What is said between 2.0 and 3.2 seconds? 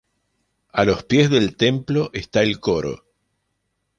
está el coro.